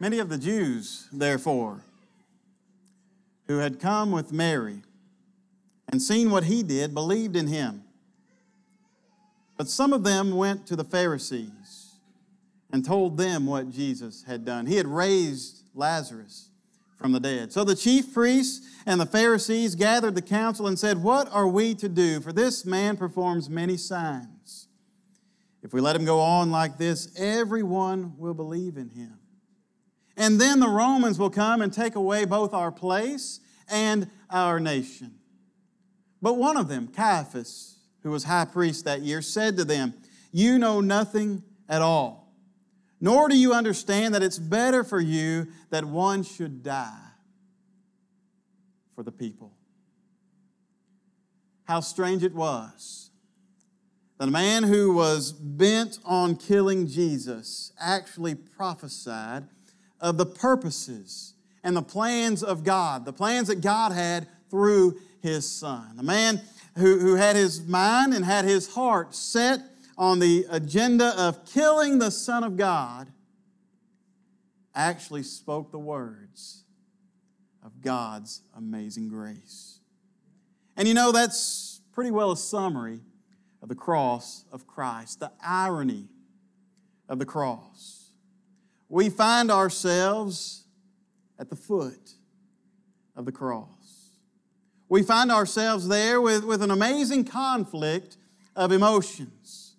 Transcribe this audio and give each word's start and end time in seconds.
Many 0.00 0.18
of 0.18 0.28
the 0.28 0.38
Jews, 0.38 1.08
therefore, 1.12 1.82
who 3.46 3.58
had 3.58 3.80
come 3.80 4.12
with 4.12 4.32
Mary 4.32 4.82
and 5.88 6.00
seen 6.00 6.30
what 6.30 6.44
he 6.44 6.62
did, 6.62 6.94
believed 6.94 7.34
in 7.34 7.46
him. 7.46 7.82
But 9.56 9.68
some 9.68 9.92
of 9.92 10.04
them 10.04 10.36
went 10.36 10.66
to 10.68 10.76
the 10.76 10.84
Pharisees 10.84 11.94
and 12.70 12.84
told 12.84 13.16
them 13.16 13.46
what 13.46 13.70
Jesus 13.70 14.22
had 14.24 14.44
done. 14.44 14.66
He 14.66 14.76
had 14.76 14.86
raised 14.86 15.62
Lazarus 15.74 16.50
from 16.96 17.12
the 17.12 17.20
dead. 17.20 17.52
So 17.52 17.64
the 17.64 17.74
chief 17.74 18.12
priests 18.12 18.66
and 18.86 19.00
the 19.00 19.06
Pharisees 19.06 19.74
gathered 19.74 20.14
the 20.14 20.22
council 20.22 20.66
and 20.66 20.78
said, 20.78 21.02
What 21.02 21.32
are 21.32 21.48
we 21.48 21.74
to 21.76 21.88
do? 21.88 22.20
For 22.20 22.32
this 22.32 22.64
man 22.64 22.96
performs 22.96 23.48
many 23.48 23.76
signs. 23.76 24.68
If 25.62 25.72
we 25.72 25.80
let 25.80 25.96
him 25.96 26.04
go 26.04 26.20
on 26.20 26.50
like 26.50 26.78
this, 26.78 27.16
everyone 27.18 28.14
will 28.16 28.34
believe 28.34 28.76
in 28.76 28.90
him. 28.90 29.17
And 30.18 30.40
then 30.40 30.58
the 30.58 30.68
Romans 30.68 31.16
will 31.16 31.30
come 31.30 31.62
and 31.62 31.72
take 31.72 31.94
away 31.94 32.24
both 32.24 32.52
our 32.52 32.72
place 32.72 33.38
and 33.70 34.10
our 34.28 34.58
nation. 34.58 35.14
But 36.20 36.36
one 36.36 36.56
of 36.56 36.66
them, 36.66 36.88
Caiaphas, 36.88 37.78
who 38.02 38.10
was 38.10 38.24
high 38.24 38.44
priest 38.44 38.84
that 38.84 39.02
year, 39.02 39.22
said 39.22 39.56
to 39.58 39.64
them, 39.64 39.94
You 40.32 40.58
know 40.58 40.80
nothing 40.80 41.44
at 41.68 41.82
all, 41.82 42.34
nor 43.00 43.28
do 43.28 43.38
you 43.38 43.54
understand 43.54 44.12
that 44.14 44.24
it's 44.24 44.40
better 44.40 44.82
for 44.82 45.00
you 45.00 45.46
that 45.70 45.84
one 45.84 46.24
should 46.24 46.64
die 46.64 46.98
for 48.96 49.04
the 49.04 49.12
people. 49.12 49.52
How 51.62 51.78
strange 51.78 52.24
it 52.24 52.34
was 52.34 53.10
that 54.18 54.26
a 54.26 54.32
man 54.32 54.64
who 54.64 54.94
was 54.94 55.30
bent 55.30 56.00
on 56.04 56.34
killing 56.34 56.88
Jesus 56.88 57.72
actually 57.78 58.34
prophesied 58.34 59.46
of 60.00 60.16
the 60.16 60.26
purposes 60.26 61.34
and 61.64 61.76
the 61.76 61.82
plans 61.82 62.42
of 62.42 62.64
God, 62.64 63.04
the 63.04 63.12
plans 63.12 63.48
that 63.48 63.60
God 63.60 63.92
had 63.92 64.26
through 64.50 64.98
his 65.20 65.48
son. 65.48 65.96
A 65.98 66.02
man 66.02 66.40
who, 66.76 66.98
who 66.98 67.14
had 67.16 67.36
his 67.36 67.66
mind 67.66 68.14
and 68.14 68.24
had 68.24 68.44
his 68.44 68.68
heart 68.74 69.14
set 69.14 69.60
on 69.96 70.20
the 70.20 70.46
agenda 70.48 71.12
of 71.20 71.44
killing 71.44 71.98
the 71.98 72.10
Son 72.10 72.44
of 72.44 72.56
God 72.56 73.08
actually 74.74 75.24
spoke 75.24 75.72
the 75.72 75.78
words 75.78 76.62
of 77.64 77.82
God's 77.82 78.42
amazing 78.56 79.08
grace. 79.08 79.80
And 80.76 80.86
you 80.86 80.94
know, 80.94 81.10
that's 81.10 81.80
pretty 81.92 82.12
well 82.12 82.30
a 82.30 82.36
summary 82.36 83.00
of 83.60 83.68
the 83.68 83.74
cross 83.74 84.44
of 84.52 84.68
Christ, 84.68 85.18
the 85.18 85.32
irony 85.44 86.06
of 87.08 87.18
the 87.18 87.26
cross. 87.26 87.97
We 88.88 89.10
find 89.10 89.50
ourselves 89.50 90.64
at 91.38 91.50
the 91.50 91.56
foot 91.56 92.14
of 93.14 93.24
the 93.24 93.32
cross. 93.32 93.68
We 94.88 95.02
find 95.02 95.30
ourselves 95.30 95.88
there 95.88 96.20
with, 96.20 96.44
with 96.44 96.62
an 96.62 96.70
amazing 96.70 97.24
conflict 97.24 98.16
of 98.56 98.72
emotions. 98.72 99.76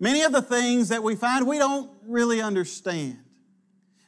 Many 0.00 0.22
of 0.22 0.32
the 0.32 0.42
things 0.42 0.88
that 0.88 1.02
we 1.02 1.14
find 1.14 1.46
we 1.46 1.58
don't 1.58 1.90
really 2.06 2.40
understand. 2.40 3.18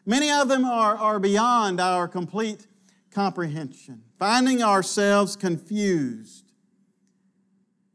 Many 0.06 0.30
of 0.30 0.48
them 0.48 0.64
are, 0.64 0.96
are 0.96 1.18
beyond 1.18 1.80
our 1.80 2.08
complete 2.08 2.66
comprehension, 3.10 4.02
finding 4.18 4.62
ourselves 4.62 5.36
confused 5.36 6.52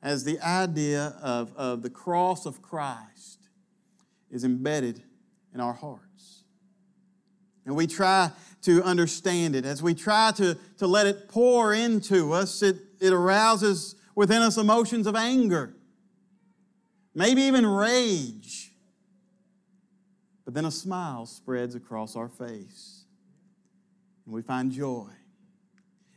as 0.04 0.24
the 0.24 0.40
idea 0.40 1.16
of, 1.22 1.56
of 1.56 1.82
the 1.82 1.90
cross 1.90 2.46
of 2.46 2.62
Christ 2.62 3.50
is 4.30 4.44
embedded 4.44 5.02
in 5.54 5.60
our 5.60 5.74
hearts. 5.74 6.13
And 7.66 7.76
we 7.76 7.88
try 7.88 8.32
to 8.64 8.84
understand 8.84 9.56
it, 9.56 9.66
as 9.66 9.82
we 9.82 9.94
try 9.94 10.32
to, 10.38 10.58
to 10.78 10.88
let 10.88 11.06
it 11.06 11.28
pour 11.28 11.74
into 11.74 12.34
us, 12.34 12.62
it, 12.62 12.78
it 13.00 13.12
arouses 13.12 13.96
within 14.16 14.42
us 14.42 14.58
emotions 14.58 15.08
of 15.08 15.16
anger, 15.16 15.74
maybe 17.14 17.42
even 17.44 17.66
rage. 17.66 18.72
But 20.46 20.54
then 20.54 20.66
a 20.66 20.72
smile 20.72 21.26
spreads 21.26 21.76
across 21.76 22.16
our 22.16 22.30
face, 22.30 23.06
and 24.26 24.34
we 24.34 24.42
find 24.42 24.72
joy. 24.72 25.10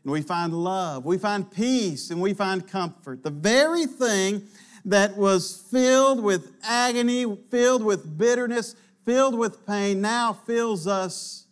And 0.05 0.13
we 0.13 0.23
find 0.23 0.53
love, 0.53 1.05
we 1.05 1.19
find 1.19 1.51
peace, 1.51 2.11
and 2.11 2.21
we 2.21 2.33
find 2.33 2.67
comfort. 2.69 3.25
The 3.25 3.31
very 3.31 3.87
thing 3.87 4.43
that 4.85 5.17
was 5.17 5.65
filled 5.69 6.23
with 6.23 6.53
agony, 6.63 7.37
filled 7.51 7.83
with 7.83 8.17
bitterness, 8.17 8.77
filled 9.07 9.39
with 9.39 9.65
pain, 9.67 10.03
now 10.03 10.35
fills 10.35 10.87
us 10.87 11.47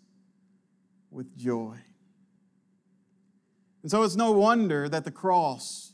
with 1.10 1.34
joy. 1.38 1.76
And 3.82 3.90
so 3.90 4.02
it's 4.02 4.16
no 4.16 4.32
wonder 4.32 4.88
that 4.88 5.04
the 5.04 5.10
cross 5.10 5.92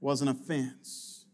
was 0.00 0.22
an 0.22 0.28
offense. 0.28 1.26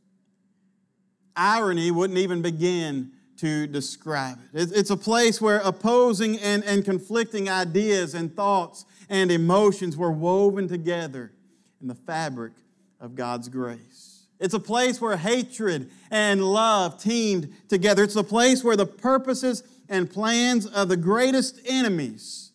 Irony 1.37 1.91
wouldn't 1.91 2.19
even 2.19 2.43
begin 2.43 3.13
to 3.39 3.67
describe 3.67 4.39
it. 4.53 4.73
It's 4.75 4.91
a 4.91 4.97
place 4.97 5.41
where 5.41 5.59
opposing 5.59 6.39
and, 6.39 6.63
and 6.65 6.85
conflicting 6.85 7.49
ideas 7.49 8.15
and 8.15 8.35
thoughts 8.35 8.85
and 9.09 9.31
emotions 9.31 9.97
were 9.97 10.13
woven 10.13 10.69
together 10.69 11.33
in 11.81 11.87
the 11.87 11.95
fabric 11.95 12.53
of 13.01 13.15
God's 13.15 13.49
grace. 13.49 14.10
It's 14.41 14.55
a 14.55 14.61
place 14.61 15.01
where 15.01 15.19
hatred 15.19 15.91
and 16.11 16.43
love 16.43 17.01
teamed 17.01 17.53
together. 17.69 18.03
It's 18.03 18.17
a 18.17 18.25
place 18.25 18.65
where 18.65 18.77
the 18.77 18.87
purposes 18.87 19.63
and 19.89 20.11
plans 20.11 20.67
of 20.67 20.89
the 20.89 20.97
greatest 20.97 21.61
enemies 21.67 22.53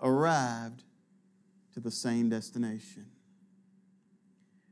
arrived 0.00 0.84
to 1.74 1.80
the 1.80 1.90
same 1.90 2.28
destination. 2.28 3.06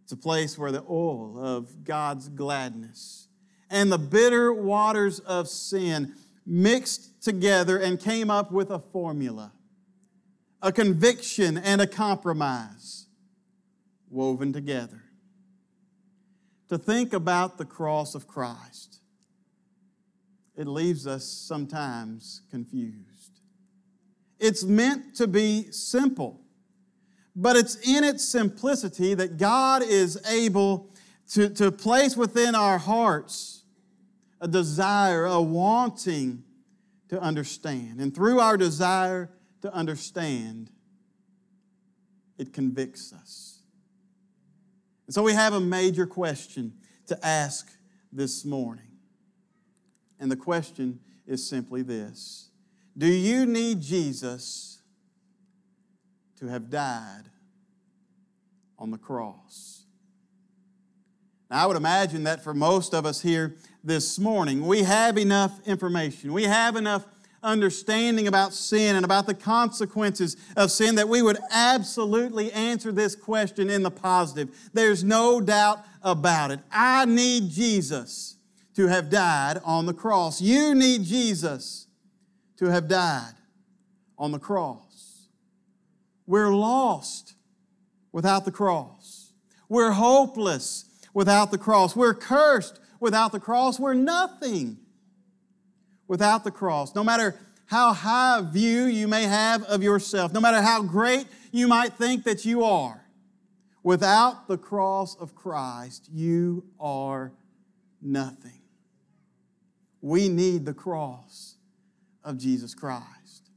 It's 0.04 0.12
a 0.12 0.16
place 0.16 0.56
where 0.56 0.70
the 0.70 0.84
oil 0.88 1.44
of 1.44 1.84
God's 1.84 2.28
gladness 2.28 3.28
and 3.68 3.90
the 3.90 3.98
bitter 3.98 4.52
waters 4.52 5.18
of 5.20 5.48
sin 5.48 6.14
mixed 6.46 7.22
together 7.22 7.78
and 7.78 7.98
came 7.98 8.30
up 8.30 8.52
with 8.52 8.70
a 8.70 8.78
formula, 8.78 9.52
a 10.62 10.70
conviction 10.72 11.58
and 11.58 11.80
a 11.80 11.86
compromise 11.86 13.06
woven 14.08 14.52
together. 14.52 15.02
To 16.70 16.78
think 16.78 17.12
about 17.12 17.58
the 17.58 17.64
cross 17.64 18.14
of 18.14 18.28
Christ, 18.28 19.00
it 20.56 20.69
leaves 20.69 21.04
us 21.04 21.25
sometimes 21.25 22.42
confused. 22.48 23.41
It's 24.38 24.62
meant 24.62 25.16
to 25.16 25.26
be 25.26 25.72
simple, 25.72 26.41
but 27.34 27.56
it's 27.56 27.75
in 27.75 28.04
its 28.04 28.25
simplicity 28.25 29.14
that 29.14 29.36
God 29.36 29.82
is 29.82 30.16
able 30.28 30.94
to, 31.32 31.48
to 31.50 31.72
place 31.72 32.16
within 32.16 32.54
our 32.54 32.78
hearts 32.78 33.64
a 34.41 34.47
desire, 34.47 35.25
a 35.25 35.42
wanting 35.42 36.44
to 37.09 37.20
understand. 37.20 38.00
And 38.00 38.14
through 38.14 38.38
our 38.38 38.56
desire 38.56 39.28
to 39.62 39.75
understand, 39.75 40.70
it 42.38 42.53
convicts 42.53 43.12
us. 43.12 43.49
And 45.10 45.15
so 45.16 45.25
we 45.25 45.32
have 45.32 45.54
a 45.54 45.60
major 45.60 46.06
question 46.06 46.72
to 47.09 47.19
ask 47.26 47.69
this 48.12 48.44
morning. 48.44 48.93
And 50.21 50.31
the 50.31 50.37
question 50.37 51.00
is 51.26 51.48
simply 51.48 51.82
this 51.82 52.50
do 52.97 53.09
you 53.09 53.44
need 53.44 53.81
Jesus 53.81 54.78
to 56.38 56.47
have 56.47 56.71
died 56.71 57.25
on 58.78 58.92
the 58.92 58.98
cross? 58.98 59.83
Now, 61.51 61.65
I 61.65 61.66
would 61.66 61.77
imagine 61.77 62.22
that 62.22 62.45
for 62.45 62.54
most 62.54 62.95
of 62.95 63.04
us 63.04 63.21
here 63.21 63.56
this 63.83 64.16
morning, 64.16 64.65
we 64.65 64.84
have 64.84 65.18
enough 65.18 65.59
information. 65.66 66.33
We 66.33 66.45
have 66.45 66.77
enough 66.77 67.04
understanding 67.42 68.28
about 68.28 68.53
sin 68.53 68.97
and 68.97 69.04
about 69.04 69.27
the 69.27 69.34
consequences 69.34 70.37
of 70.57 70.71
sin 70.71 70.95
that 70.97 71.09
we 71.09 71.22
would 71.22 71.39
absolutely 71.51 72.53
answer 72.53 72.92
this 72.92 73.15
question 73.15 73.71
in 73.71 73.83
the 73.83 73.91
positive. 73.91 74.48
There's 74.72 75.03
no 75.03 75.41
doubt 75.41 75.84
about 76.03 76.51
it. 76.51 76.60
I 76.71 77.04
need 77.04 77.51
Jesus 77.51 78.37
to 78.75 78.87
have 78.87 79.10
died 79.10 79.59
on 79.65 79.87
the 79.87 79.95
cross. 79.95 80.41
You 80.41 80.75
need 80.75 81.04
Jesus 81.04 81.87
to 82.59 82.66
have 82.66 82.89
died 82.89 83.34
on 84.19 84.33
the 84.33 84.39
cross. 84.39 85.28
We're 86.27 86.54
lost 86.54 87.34
without 88.13 88.45
the 88.45 88.53
cross. 88.53 89.33
We're 89.69 89.92
hopeless 89.92 90.84
without 91.15 91.51
the 91.51 91.59
cross. 91.59 91.97
We're 91.97 92.15
cursed 92.15 92.81
without 93.01 93.33
the 93.33 93.41
cross. 93.41 93.81
We're 93.81 93.95
nothing 93.95 94.78
without 96.10 96.42
the 96.42 96.51
cross. 96.51 96.92
No 96.92 97.04
matter 97.04 97.39
how 97.66 97.92
high 97.92 98.41
a 98.41 98.42
view 98.42 98.86
you 98.86 99.07
may 99.07 99.22
have 99.22 99.62
of 99.62 99.80
yourself, 99.80 100.33
no 100.33 100.41
matter 100.41 100.60
how 100.60 100.83
great 100.83 101.24
you 101.53 101.68
might 101.68 101.92
think 101.92 102.24
that 102.24 102.45
you 102.45 102.65
are, 102.65 103.07
without 103.84 104.48
the 104.48 104.59
cross 104.59 105.15
of 105.21 105.36
Christ, 105.36 106.09
you 106.12 106.65
are 106.80 107.30
nothing. 108.03 108.60
We 110.01 110.28
need 110.28 110.66
the 110.66 110.74
cross 110.74 111.54
of 112.24 112.39
Jesus 112.39 112.74
Christ. 112.74 113.48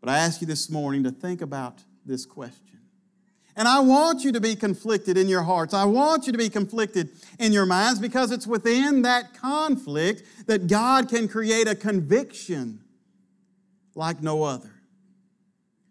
But 0.00 0.10
I 0.10 0.18
ask 0.18 0.40
you 0.40 0.48
this 0.48 0.68
morning 0.68 1.04
to 1.04 1.12
think 1.12 1.40
about 1.40 1.84
this 2.04 2.26
question. 2.26 2.80
And 3.56 3.68
I 3.68 3.80
want 3.80 4.24
you 4.24 4.32
to 4.32 4.40
be 4.40 4.56
conflicted 4.56 5.16
in 5.16 5.28
your 5.28 5.42
hearts. 5.42 5.74
I 5.74 5.84
want 5.84 6.26
you 6.26 6.32
to 6.32 6.38
be 6.38 6.48
conflicted 6.48 7.10
in 7.38 7.52
your 7.52 7.66
minds 7.66 8.00
because 8.00 8.32
it's 8.32 8.46
within 8.46 9.02
that 9.02 9.34
conflict 9.34 10.22
that 10.46 10.66
God 10.66 11.08
can 11.08 11.28
create 11.28 11.68
a 11.68 11.74
conviction 11.74 12.80
like 13.94 14.22
no 14.22 14.42
other. 14.42 14.70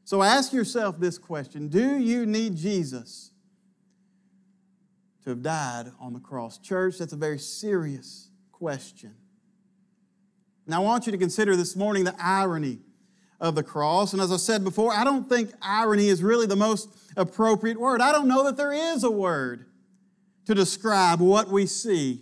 So 0.04 0.22
ask 0.22 0.52
yourself 0.52 1.00
this 1.00 1.18
question 1.18 1.70
Do 1.70 1.98
you 1.98 2.26
need 2.26 2.58
Jesus 2.58 3.32
to 5.24 5.30
have 5.30 5.42
died 5.42 5.92
on 6.00 6.14
the 6.14 6.20
cross? 6.20 6.58
Church, 6.58 6.98
that's 6.98 7.14
a 7.14 7.18
very 7.18 7.40
serious 7.40 8.30
question. 8.52 9.16
Now, 10.68 10.82
I 10.82 10.86
want 10.86 11.06
you 11.06 11.12
to 11.12 11.18
consider 11.18 11.56
this 11.56 11.76
morning 11.76 12.04
the 12.04 12.16
irony 12.20 12.80
of 13.44 13.56
the 13.56 13.62
cross. 13.62 14.14
And 14.14 14.22
as 14.22 14.32
I 14.32 14.38
said 14.38 14.64
before, 14.64 14.94
I 14.94 15.04
don't 15.04 15.28
think 15.28 15.52
irony 15.62 16.08
is 16.08 16.24
really 16.24 16.48
the 16.48 16.56
most 16.56 16.90
appropriate 17.18 17.78
word. 17.78 18.00
I 18.02 18.14
don't 18.14 18.30
know 18.30 18.46
that 18.46 18.56
there 18.56 18.72
is 18.72 19.04
a 19.04 19.12
word 19.12 19.66
to 20.46 20.56
describe 20.56 21.20
what 21.20 21.50
we 21.50 21.66
see 21.66 22.22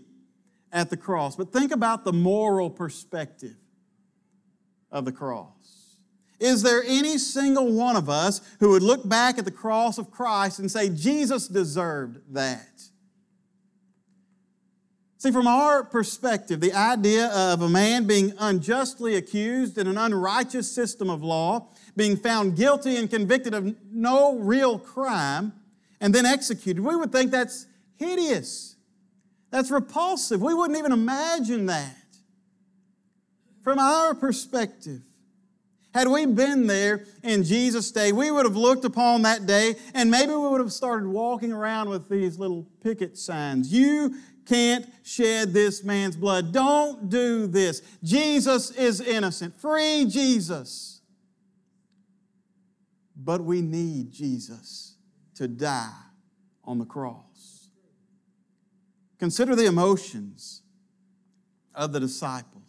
at 0.72 0.90
the 0.90 0.98
cross. 0.98 1.36
But 1.36 1.54
think 1.54 1.72
about 1.72 2.06
the 2.06 2.12
moral 2.12 2.72
perspective 2.72 3.56
of 4.92 5.06
the 5.06 5.12
cross. 5.12 5.98
Is 6.40 6.64
there 6.64 6.84
any 6.84 7.20
single 7.20 7.72
one 7.72 7.96
of 7.96 8.10
us 8.10 8.42
who 8.60 8.72
would 8.72 8.82
look 8.82 9.08
back 9.08 9.38
at 9.38 9.46
the 9.46 9.52
cross 9.52 10.00
of 10.00 10.10
Christ 10.10 10.58
and 10.58 10.72
say, 10.72 10.90
Jesus 10.90 11.48
deserved 11.48 12.18
that? 12.34 12.82
See, 15.22 15.30
from 15.30 15.46
our 15.46 15.84
perspective, 15.84 16.62
the 16.62 16.74
idea 16.74 17.28
of 17.28 17.62
a 17.62 17.70
man 17.70 18.08
being 18.08 18.34
unjustly 18.40 19.18
accused 19.18 19.78
in 19.78 19.86
an 19.86 19.96
unrighteous 19.96 20.72
system 20.72 21.12
of 21.12 21.22
law, 21.22 21.68
being 21.96 22.18
found 22.18 22.56
guilty 22.56 22.96
and 22.96 23.08
convicted 23.08 23.54
of 23.54 23.76
no 23.92 24.40
real 24.40 24.80
crime, 24.80 25.54
and 26.00 26.16
then 26.16 26.26
executed, 26.26 26.84
we 26.84 26.96
would 26.96 27.12
think 27.12 27.30
that's 27.30 27.68
hideous. 27.98 28.78
That's 29.52 29.70
repulsive. 29.70 30.42
We 30.42 30.56
wouldn't 30.56 30.80
even 30.80 30.92
imagine 30.92 31.68
that. 31.68 31.96
From 33.64 33.78
our 33.78 34.16
perspective, 34.16 35.02
had 35.94 36.08
we 36.08 36.26
been 36.26 36.68
there 36.68 37.06
in 37.24 37.44
Jesus' 37.44 37.92
day, 37.92 38.12
we 38.12 38.32
would 38.32 38.46
have 38.46 38.56
looked 38.56 38.86
upon 38.86 39.24
that 39.24 39.46
day 39.46 39.76
and 39.94 40.10
maybe 40.10 40.32
we 40.32 40.48
would 40.48 40.62
have 40.62 40.72
started 40.72 41.08
walking 41.08 41.52
around 41.52 41.90
with 41.90 42.08
these 42.08 42.40
little 42.40 42.68
picket 42.82 43.18
signs. 43.18 43.74
You 43.74 44.16
can't 44.46 44.88
shed 45.04 45.54
this 45.54 45.84
man's 45.84 46.16
blood. 46.16 46.52
Don't 46.52 47.10
do 47.10 47.48
this. 47.48 47.82
Jesus 48.04 48.72
is 48.72 49.02
innocent. 49.02 49.60
Free 49.60 50.06
Jesus. 50.06 51.02
But 53.16 53.42
we 53.44 53.62
need 53.62 54.12
Jesus 54.12 54.96
to 55.36 55.48
die 55.48 55.92
on 56.64 56.80
the 56.80 56.86
cross. 56.86 57.70
Consider 59.20 59.56
the 59.56 59.66
emotions 59.66 60.64
of 61.76 61.92
the 61.92 62.00
disciples. 62.00 62.61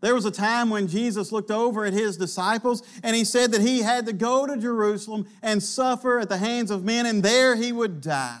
There 0.00 0.14
was 0.14 0.24
a 0.24 0.30
time 0.30 0.70
when 0.70 0.88
Jesus 0.88 1.30
looked 1.30 1.50
over 1.50 1.84
at 1.84 1.92
his 1.92 2.16
disciples 2.16 2.82
and 3.02 3.14
he 3.14 3.24
said 3.24 3.52
that 3.52 3.60
he 3.60 3.82
had 3.82 4.06
to 4.06 4.12
go 4.12 4.46
to 4.46 4.56
Jerusalem 4.56 5.26
and 5.42 5.62
suffer 5.62 6.18
at 6.18 6.28
the 6.28 6.38
hands 6.38 6.70
of 6.70 6.84
men, 6.84 7.04
and 7.04 7.22
there 7.22 7.54
he 7.54 7.70
would 7.70 8.00
die. 8.00 8.40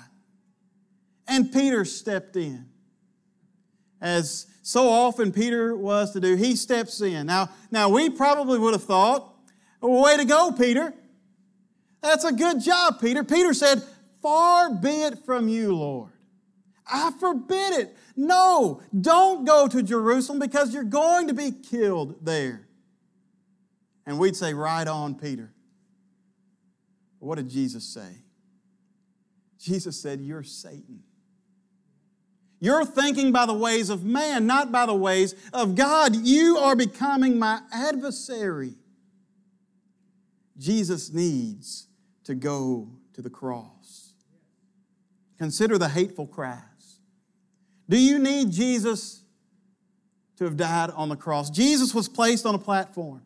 And 1.28 1.52
Peter 1.52 1.84
stepped 1.84 2.36
in. 2.36 2.66
As 4.00 4.46
so 4.62 4.88
often 4.88 5.32
Peter 5.32 5.76
was 5.76 6.12
to 6.12 6.20
do, 6.20 6.34
he 6.34 6.56
steps 6.56 7.00
in. 7.00 7.26
Now, 7.26 7.50
now 7.70 7.90
we 7.90 8.08
probably 8.08 8.58
would 8.58 8.72
have 8.72 8.84
thought, 8.84 9.34
way 9.82 10.16
to 10.16 10.24
go, 10.24 10.52
Peter. 10.52 10.94
That's 12.02 12.24
a 12.24 12.32
good 12.32 12.62
job, 12.62 13.00
Peter. 13.00 13.22
Peter 13.22 13.52
said, 13.52 13.82
Far 14.22 14.74
be 14.74 15.02
it 15.02 15.24
from 15.24 15.48
you, 15.48 15.74
Lord. 15.74 16.12
I 16.92 17.12
forbid 17.18 17.74
it. 17.74 17.96
No, 18.16 18.82
don't 18.98 19.44
go 19.44 19.68
to 19.68 19.82
Jerusalem 19.82 20.38
because 20.38 20.74
you're 20.74 20.84
going 20.84 21.28
to 21.28 21.34
be 21.34 21.50
killed 21.52 22.24
there. 22.24 22.66
And 24.06 24.18
we'd 24.18 24.36
say, 24.36 24.54
Right 24.54 24.86
on, 24.86 25.14
Peter. 25.14 25.52
What 27.18 27.36
did 27.36 27.48
Jesus 27.48 27.84
say? 27.84 28.22
Jesus 29.58 30.00
said, 30.00 30.20
You're 30.20 30.42
Satan. 30.42 31.02
You're 32.60 32.84
thinking 32.84 33.32
by 33.32 33.46
the 33.46 33.54
ways 33.54 33.88
of 33.88 34.04
man, 34.04 34.46
not 34.46 34.70
by 34.70 34.84
the 34.84 34.94
ways 34.94 35.34
of 35.52 35.74
God. 35.74 36.14
You 36.14 36.58
are 36.58 36.76
becoming 36.76 37.38
my 37.38 37.60
adversary. 37.72 38.74
Jesus 40.58 41.10
needs 41.10 41.86
to 42.24 42.34
go 42.34 42.88
to 43.14 43.22
the 43.22 43.30
cross. 43.30 44.12
Consider 45.38 45.78
the 45.78 45.88
hateful 45.88 46.26
cries. 46.26 46.69
Do 47.90 48.00
you 48.00 48.20
need 48.20 48.52
Jesus 48.52 49.24
to 50.36 50.44
have 50.44 50.56
died 50.56 50.90
on 50.90 51.08
the 51.08 51.16
cross? 51.16 51.50
Jesus 51.50 51.92
was 51.92 52.08
placed 52.08 52.46
on 52.46 52.54
a 52.54 52.58
platform. 52.58 53.20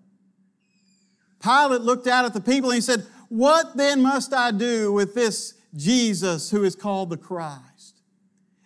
Pilate 1.42 1.82
looked 1.82 2.06
out 2.06 2.24
at 2.24 2.32
the 2.32 2.40
people 2.40 2.70
and 2.70 2.76
he 2.76 2.80
said, 2.80 3.04
What 3.28 3.76
then 3.76 4.00
must 4.00 4.32
I 4.32 4.52
do 4.52 4.90
with 4.90 5.14
this 5.14 5.52
Jesus 5.76 6.50
who 6.50 6.64
is 6.64 6.74
called 6.74 7.10
the 7.10 7.18
Christ? 7.18 8.00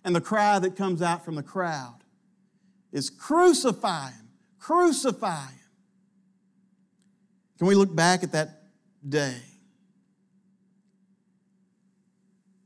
And 0.05 0.15
the 0.15 0.21
cry 0.21 0.61
that 0.61 0.77
comes 0.77 1.03
out 1.03 1.25
from 1.25 1.35
the 1.35 1.43
crowd 1.43 1.97
is 2.93 3.11
crucify 3.11 4.11
him, 4.11 4.29
crucify 4.61 5.47
him. 5.47 5.59
Can 7.59 7.67
we 7.67 7.75
look 7.75 7.93
back 7.93 8.23
at 8.23 8.31
that 8.31 8.63
day? 9.07 9.41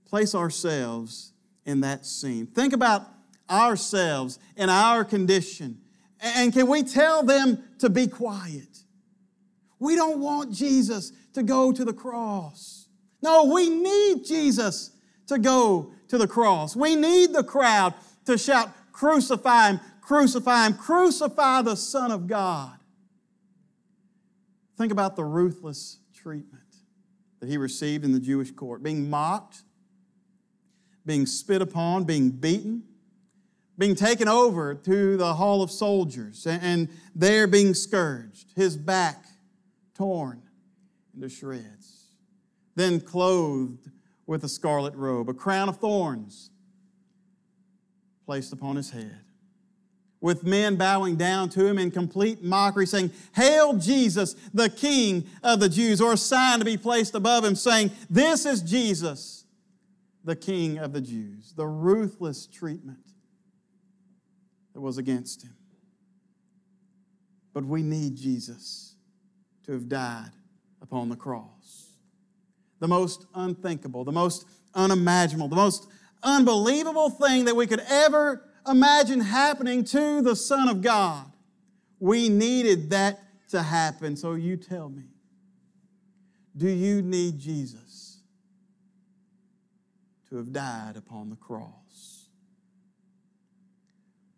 Place 0.05 0.35
ourselves 0.35 1.33
in 1.65 1.81
that 1.81 2.05
scene. 2.05 2.47
Think 2.47 2.75
about 2.75 3.07
ourselves 3.51 4.39
and 4.57 4.71
our 4.71 5.05
condition. 5.05 5.79
And 6.21 6.53
can 6.53 6.67
we 6.67 6.83
tell 6.83 7.23
them 7.23 7.63
to 7.79 7.91
be 7.91 8.07
quiet? 8.07 8.85
We 9.79 9.97
don't 9.97 10.21
want 10.21 10.53
Jesus 10.53 11.13
to 11.35 11.43
go 11.43 11.73
to 11.73 11.85
the 11.85 11.93
cross. 11.93 12.87
No, 13.23 13.45
we 13.45 13.69
need 13.69 14.25
Jesus 14.25 14.91
to 15.27 15.39
go 15.39 15.93
to 16.09 16.19
the 16.19 16.29
cross. 16.29 16.77
We 16.77 16.95
need 16.95 17.33
the 17.33 17.45
crowd 17.45 17.95
to 18.27 18.39
shout, 18.39 18.73
Crucify 18.93 19.71
him, 19.71 19.81
crucify 20.01 20.67
him, 20.67 20.75
crucify 20.75 21.63
the 21.63 21.75
Son 21.75 22.13
of 22.13 22.27
God. 22.27 22.79
Think 24.77 24.93
about 24.93 25.17
the 25.17 25.25
ruthless 25.25 25.99
treatment 26.15 26.63
that 27.41 27.49
he 27.49 27.57
received 27.57 28.05
in 28.05 28.13
the 28.13 28.21
Jewish 28.21 28.53
court 28.53 28.83
being 28.83 29.11
mocked, 29.11 29.63
being 31.05 31.27
spit 31.27 31.63
upon, 31.63 32.05
being 32.05 32.31
beaten, 32.31 32.85
being 33.79 33.95
taken 33.95 34.29
over 34.29 34.75
to 34.75 35.17
the 35.17 35.35
hall 35.35 35.63
of 35.63 35.71
soldiers, 35.71 36.47
and 36.47 36.89
there 37.15 37.47
being 37.47 37.75
scourged, 37.75 38.53
his 38.55 38.77
back 38.77 39.25
torn 39.95 40.43
into 41.15 41.29
shreds, 41.29 42.09
then 42.75 43.01
clothed 43.01 43.91
with 44.27 44.45
a 44.45 44.49
scarlet 44.49 44.95
robe, 44.95 45.29
a 45.29 45.35
crown 45.35 45.69
of 45.69 45.79
thorns 45.79 46.51
placed 48.27 48.53
upon 48.53 48.77
his 48.77 48.91
head, 48.91 49.21
with 50.21 50.45
men 50.45 50.77
bowing 50.77 51.17
down 51.17 51.49
to 51.49 51.67
him 51.67 51.79
in 51.79 51.91
complete 51.91 52.43
mockery, 52.43 52.87
saying, 52.87 53.11
Hail 53.35 53.75
Jesus, 53.75 54.35
the 54.55 54.69
King 54.69 55.27
of 55.43 55.61
the 55.61 55.69
Jews, 55.69 56.01
or 56.01 56.13
a 56.13 56.17
sign 56.17 56.61
to 56.61 56.65
be 56.65 56.77
placed 56.77 57.15
above 57.15 57.45
him, 57.45 57.57
saying, 57.57 57.91
This 58.09 58.47
is 58.47 58.63
Jesus, 58.63 59.45
the 60.25 60.37
King 60.37 60.79
of 60.79 60.93
the 60.93 61.01
Jews. 61.01 61.53
The 61.57 61.67
ruthless 61.67 62.47
treatment 62.47 63.12
that 64.75 64.81
was 64.81 64.99
against 64.99 65.43
him. 65.43 65.55
But 67.53 67.65
we 67.65 67.83
need 67.83 68.17
Jesus 68.17 68.95
to 69.67 69.73
have 69.73 69.89
died 69.89 70.31
upon 70.81 71.09
the 71.09 71.17
cross 71.17 71.93
the 72.83 72.89
most 72.89 73.27
unthinkable, 73.37 74.03
the 74.03 74.11
most 74.11 74.45
unimaginable, 74.75 75.47
the 75.47 75.55
most 75.55 75.87
unbelievable 76.25 77.11
thing 77.11 77.45
that 77.45 77.55
we 77.55 77.65
could 77.65 77.83
ever 77.89 78.45
imagine 78.69 79.21
happening 79.21 79.85
to 79.85 80.21
the 80.21 80.35
Son 80.35 80.69
of 80.69 80.83
God. 80.83 81.25
We 82.01 82.29
needed 82.29 82.91
that 82.91 83.21
to 83.51 83.63
happen. 83.63 84.17
So 84.17 84.35
you 84.35 84.57
tell 84.57 84.89
me, 84.89 85.05
do 86.57 86.69
you 86.69 87.03
need 87.03 87.39
Jesus 87.39 88.19
to 90.31 90.37
have 90.39 90.53
died 90.53 90.97
upon 90.97 91.31
the 91.31 91.37
cross? 91.37 91.82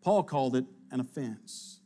Paul 0.05 0.21
called 0.21 0.55
it 0.55 0.65
an 0.91 0.99
offense. 0.99 1.79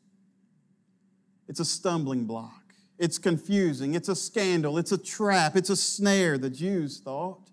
It's 1.47 1.61
a 1.61 1.65
stumbling 1.65 2.25
block. 2.25 2.73
It's 2.97 3.17
confusing. 3.17 3.95
It's 3.95 4.09
a 4.09 4.15
scandal. 4.15 4.77
It's 4.77 4.91
a 4.91 4.97
trap. 4.97 5.55
It's 5.55 5.69
a 5.69 5.75
snare, 5.77 6.37
the 6.37 6.49
Jews 6.49 6.99
thought. 6.99 7.49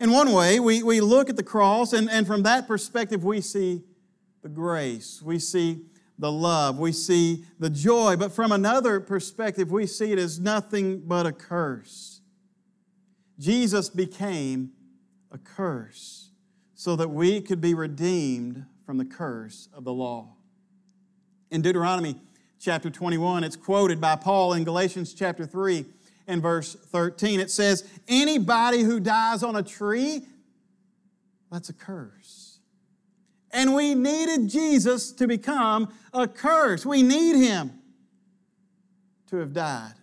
In 0.00 0.10
one 0.10 0.32
way, 0.32 0.58
we, 0.58 0.82
we 0.82 1.00
look 1.00 1.30
at 1.30 1.36
the 1.36 1.44
cross, 1.44 1.92
and, 1.92 2.10
and 2.10 2.26
from 2.26 2.42
that 2.42 2.66
perspective, 2.66 3.22
we 3.22 3.40
see 3.40 3.84
the 4.42 4.48
grace. 4.48 5.22
We 5.22 5.38
see 5.38 5.82
the 6.18 6.32
love, 6.32 6.80
we 6.80 6.90
see 6.90 7.44
the 7.60 7.70
joy, 7.70 8.16
but 8.16 8.32
from 8.32 8.50
another 8.50 8.98
perspective, 8.98 9.70
we 9.70 9.86
see 9.86 10.10
it 10.10 10.18
as 10.18 10.40
nothing 10.40 11.00
but 11.06 11.26
a 11.26 11.32
curse. 11.32 12.22
Jesus 13.38 13.88
became 13.88 14.72
a 15.30 15.38
curse 15.38 16.30
so 16.74 16.96
that 16.96 17.10
we 17.10 17.40
could 17.40 17.60
be 17.60 17.72
redeemed 17.72 18.66
from 18.84 18.98
the 18.98 19.04
curse 19.04 19.68
of 19.72 19.84
the 19.84 19.92
law. 19.92 20.34
In 21.50 21.62
Deuteronomy 21.62 22.16
chapter 22.58 22.90
21, 22.90 23.44
it's 23.44 23.56
quoted 23.56 24.00
by 24.00 24.16
Paul 24.16 24.54
in 24.54 24.64
Galatians 24.64 25.14
chapter 25.14 25.46
3 25.46 25.84
and 26.26 26.42
verse 26.42 26.74
13. 26.74 27.40
It 27.40 27.50
says, 27.50 27.88
Anybody 28.08 28.82
who 28.82 29.00
dies 29.00 29.42
on 29.42 29.56
a 29.56 29.62
tree, 29.62 30.26
that's 31.50 31.68
a 31.68 31.74
curse. 31.74 32.58
And 33.50 33.74
we 33.74 33.94
needed 33.94 34.48
Jesus 34.48 35.12
to 35.12 35.28
become 35.28 35.92
a 36.12 36.26
curse. 36.26 36.84
We 36.84 37.02
need 37.02 37.36
him 37.36 37.70
to 39.28 39.36
have 39.36 39.52
died 39.52 39.94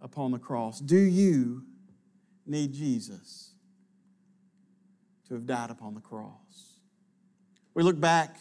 upon 0.00 0.30
the 0.30 0.38
cross. 0.38 0.80
Do 0.80 0.98
you 0.98 1.64
need 2.46 2.72
Jesus 2.72 3.50
to 5.28 5.34
have 5.34 5.46
died 5.46 5.70
upon 5.70 5.94
the 5.94 6.00
cross? 6.00 6.63
We 7.74 7.82
look 7.82 8.00
back 8.00 8.36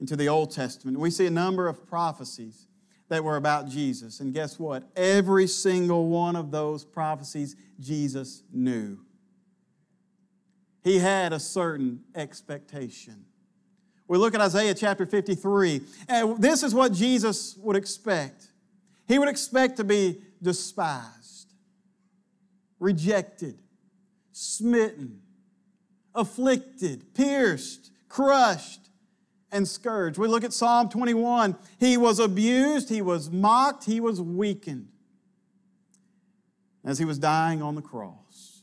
into 0.00 0.16
the 0.16 0.28
Old 0.28 0.52
Testament, 0.52 0.96
and 0.96 1.02
we 1.02 1.10
see 1.10 1.26
a 1.26 1.30
number 1.30 1.68
of 1.68 1.86
prophecies 1.86 2.66
that 3.08 3.22
were 3.22 3.36
about 3.36 3.68
Jesus. 3.68 4.20
And 4.20 4.32
guess 4.32 4.58
what? 4.58 4.84
Every 4.96 5.46
single 5.46 6.08
one 6.08 6.36
of 6.36 6.50
those 6.50 6.84
prophecies 6.84 7.56
Jesus 7.80 8.42
knew. 8.52 8.98
He 10.82 10.98
had 10.98 11.32
a 11.32 11.40
certain 11.40 12.04
expectation. 12.14 13.24
We 14.08 14.18
look 14.18 14.34
at 14.34 14.40
Isaiah 14.40 14.74
chapter 14.74 15.04
53, 15.04 15.80
and 16.08 16.40
this 16.40 16.62
is 16.62 16.74
what 16.74 16.92
Jesus 16.92 17.56
would 17.58 17.74
expect. 17.74 18.52
He 19.08 19.18
would 19.18 19.28
expect 19.28 19.78
to 19.78 19.84
be 19.84 20.20
despised, 20.40 21.52
rejected, 22.78 23.58
smitten, 24.30 25.22
afflicted, 26.14 27.14
pierced, 27.14 27.90
crushed, 28.16 28.88
and 29.52 29.68
scourged. 29.68 30.16
We 30.16 30.26
look 30.26 30.42
at 30.42 30.54
Psalm 30.54 30.88
21. 30.88 31.54
He 31.78 31.98
was 31.98 32.18
abused, 32.18 32.88
he 32.88 33.02
was 33.02 33.30
mocked, 33.30 33.84
he 33.84 34.00
was 34.00 34.22
weakened 34.22 34.88
as 36.82 36.98
he 36.98 37.04
was 37.04 37.18
dying 37.18 37.60
on 37.60 37.74
the 37.74 37.82
cross. 37.82 38.62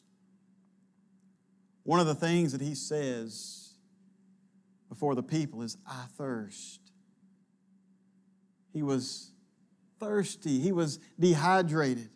One 1.84 2.00
of 2.00 2.08
the 2.08 2.16
things 2.16 2.52
that 2.54 2.62
he 2.62 2.74
says 2.74 3.76
before 4.90 5.14
the 5.14 5.22
people 5.22 5.62
is, 5.62 5.78
I 5.86 6.06
thirst. 6.18 6.80
He 8.74 8.82
was 8.82 9.30
thirsty, 10.00 10.60
he 10.62 10.72
was 10.72 10.98
dehydrated. 11.20 12.10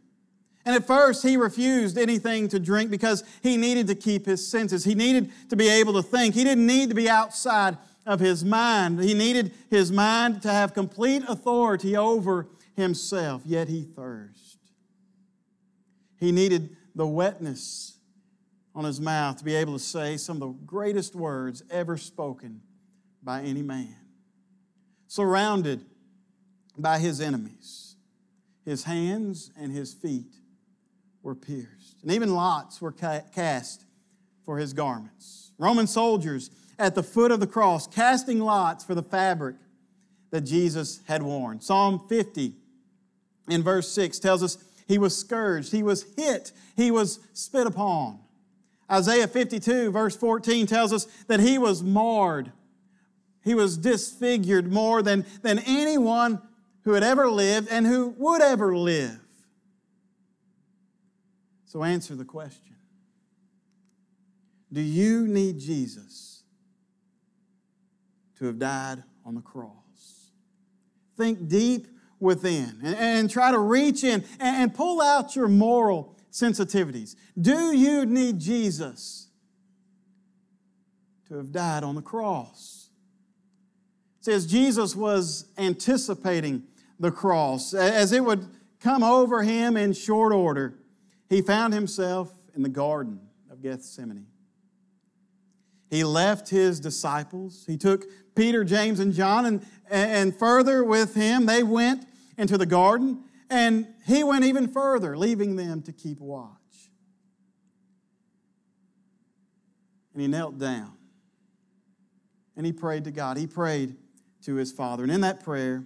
And 0.68 0.76
at 0.76 0.86
first, 0.86 1.24
he 1.24 1.38
refused 1.38 1.98
anything 1.98 2.50
to 2.50 2.60
drink 2.60 2.92
because 2.92 3.24
he 3.42 3.56
needed 3.56 3.88
to 3.88 3.96
keep 3.96 4.26
his 4.26 4.46
senses. 4.46 4.84
He 4.84 4.96
needed 4.96 5.32
to 5.48 5.56
be 5.56 5.70
able 5.70 5.94
to 5.94 6.02
think. 6.02 6.36
He 6.36 6.44
didn't 6.44 6.68
need 6.68 6.90
to 6.90 6.96
be 6.96 7.10
outside 7.10 7.78
of 8.06 8.20
his 8.20 8.44
mind. 8.44 9.02
He 9.02 9.14
needed 9.14 9.54
his 9.70 9.94
mind 9.94 10.42
to 10.42 10.52
have 10.52 10.74
complete 10.74 11.24
authority 11.26 11.96
over 11.96 12.50
himself, 12.76 13.44
yet 13.46 13.70
he 13.70 13.84
thirsted. 13.84 14.60
He 16.20 16.34
needed 16.34 16.76
the 16.94 17.08
wetness 17.08 17.98
on 18.76 18.84
his 18.84 19.00
mouth 19.00 19.38
to 19.38 19.46
be 19.46 19.56
able 19.56 19.72
to 19.72 19.80
say 19.80 20.18
some 20.18 20.42
of 20.42 20.50
the 20.50 20.66
greatest 20.66 21.16
words 21.16 21.64
ever 21.72 21.96
spoken 21.96 22.60
by 23.24 23.42
any 23.42 23.62
man. 23.62 23.96
Surrounded 25.08 25.86
by 26.78 27.00
his 27.00 27.22
enemies, 27.22 27.96
his 28.66 28.84
hands 28.84 29.50
and 29.58 29.72
his 29.72 29.94
feet 29.94 30.36
were 31.28 31.36
pierced, 31.36 32.02
and 32.04 32.12
even 32.14 32.34
lots 32.34 32.82
were 32.82 32.94
cast 32.94 33.84
for 34.46 34.58
his 34.60 34.72
garments. 34.72 35.52
Roman 35.58 35.86
soldiers 35.86 36.50
at 36.80 36.96
the 36.96 37.04
foot 37.04 37.32
of 37.32 37.42
the 37.42 37.46
cross, 37.46 37.86
casting 37.86 38.40
lots 38.40 38.86
for 38.86 38.96
the 38.96 39.04
fabric 39.04 39.58
that 40.32 40.42
Jesus 40.42 41.02
had 41.06 41.22
worn. 41.22 41.60
Psalm 41.60 42.08
50 42.08 42.54
in 43.50 43.62
verse 43.62 43.92
6 43.92 44.20
tells 44.20 44.42
us 44.42 44.58
he 44.88 44.98
was 44.98 45.18
scourged, 45.18 45.74
he 45.74 45.84
was 45.84 46.06
hit, 46.16 46.54
he 46.78 46.92
was 46.92 47.20
spit 47.34 47.68
upon. 47.68 48.20
Isaiah 48.90 49.28
52, 49.28 49.92
verse 49.92 50.16
14, 50.16 50.66
tells 50.66 50.94
us 50.94 51.08
that 51.28 51.42
he 51.42 51.58
was 51.58 51.84
marred. 51.84 52.54
He 53.44 53.54
was 53.54 53.78
disfigured 53.78 54.72
more 54.72 55.02
than, 55.02 55.26
than 55.42 55.60
anyone 55.60 56.42
who 56.84 56.94
had 56.94 57.04
ever 57.04 57.30
lived 57.30 57.68
and 57.70 57.86
who 57.86 58.16
would 58.18 58.42
ever 58.42 58.78
live. 58.78 59.20
So 61.68 61.84
answer 61.84 62.16
the 62.16 62.26
question 62.26 62.76
Do 64.74 64.82
you 64.82 65.28
need 65.28 65.60
Jesus? 65.60 66.38
to 68.38 68.46
have 68.46 68.60
died 68.60 69.04
on 69.26 69.36
the 69.36 69.42
cross. 69.42 70.32
Think 71.18 71.48
deep 71.48 71.88
within 72.20 72.80
and, 72.84 72.96
and 72.96 73.30
try 73.30 73.52
to 73.52 73.60
reach 73.60 74.04
in 74.04 74.24
and, 74.40 74.58
and 74.58 74.74
pull 74.74 75.02
out 75.02 75.36
your 75.36 75.48
moral 75.48 76.16
sensitivities. 76.32 77.16
Do 77.40 77.76
you 77.76 78.06
need 78.06 78.40
Jesus 78.40 79.30
to 81.28 81.36
have 81.36 81.52
died 81.52 81.84
on 81.84 81.96
the 81.96 82.02
cross? 82.02 82.90
It 84.20 84.26
says 84.26 84.46
Jesus 84.46 84.96
was 84.96 85.46
anticipating 85.58 86.64
the 87.00 87.12
cross 87.12 87.74
as 87.74 88.12
it 88.12 88.24
would 88.24 88.48
come 88.80 89.04
over 89.04 89.44
him 89.44 89.78
in 89.78 89.94
short 89.94 90.32
order. 90.32 90.76
He 91.30 91.42
found 91.42 91.74
himself 91.74 92.34
in 92.56 92.62
the 92.62 92.70
Garden 92.70 93.20
of 93.50 93.62
Gethsemane. 93.62 94.28
He 95.90 96.04
left 96.04 96.50
his 96.50 96.80
disciples. 96.80 97.66
He 97.68 97.78
took 97.78 98.06
Peter, 98.36 98.64
James, 98.64 99.00
and 99.00 99.14
John, 99.14 99.46
and, 99.46 99.66
and 99.90 100.36
further 100.36 100.84
with 100.84 101.16
him, 101.16 101.46
they 101.46 101.64
went 101.64 102.06
into 102.38 102.58
the 102.58 102.66
garden, 102.66 103.24
and 103.50 103.88
he 104.06 104.24
went 104.24 104.44
even 104.44 104.68
further, 104.68 105.18
leaving 105.18 105.56
them 105.56 105.82
to 105.84 105.94
keep 105.94 106.20
watch. 106.20 106.52
And 110.14 110.22
he 110.22 110.28
knelt 110.28 110.58
down 110.58 110.98
and 112.58 112.66
he 112.66 112.74
prayed 112.74 113.06
to 113.06 113.12
God. 113.12 113.38
He 113.38 113.48
prayed 113.48 113.96
to 114.42 114.56
his 114.56 114.72
Father. 114.72 115.04
And 115.04 115.12
in 115.12 115.22
that 115.22 115.44
prayer, 115.44 115.86